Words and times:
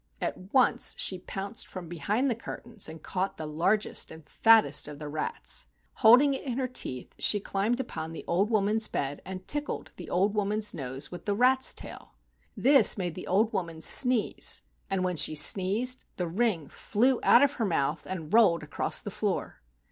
At 0.19 0.51
once 0.51 0.95
she 0.97 1.19
pounced 1.19 1.67
from 1.67 1.87
behind 1.87 2.27
the 2.27 2.33
curtains 2.33 2.89
and 2.89 3.03
caught 3.03 3.37
the 3.37 3.45
largest 3.45 4.09
and 4.09 4.27
fattest 4.27 4.87
of 4.87 4.97
the 4.97 5.07
rats. 5.07 5.67
Holding 5.97 6.33
it 6.33 6.41
in 6.41 6.57
her 6.57 6.67
teeth 6.67 7.13
she 7.19 7.39
climbed 7.39 7.79
upon 7.79 8.11
the 8.11 8.25
old 8.25 8.49
woman's 8.49 8.87
bed 8.87 9.21
and 9.25 9.47
tickled 9.47 9.91
the 9.97 10.09
old 10.09 10.33
woman's 10.33 10.73
nose 10.73 11.11
with 11.11 11.25
the 11.25 11.35
rat's 11.35 11.71
tail. 11.71 12.15
This 12.57 12.97
made 12.97 13.13
the 13.13 13.27
old 13.27 13.53
woman 13.53 13.79
sneeze, 13.83 14.63
and 14.89 15.03
when 15.03 15.17
she 15.17 15.35
sneezed, 15.35 16.03
the 16.15 16.25
ring 16.27 16.67
flew 16.67 17.19
out 17.21 17.43
of 17.43 17.53
her 17.61 17.65
mouth 17.65 18.07
and 18.07 18.33
rolled 18.33 18.63
across 18.63 19.03
the 19.03 19.11
floor. 19.11 19.61